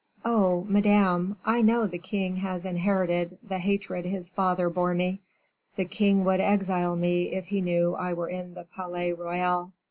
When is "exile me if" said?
6.39-7.45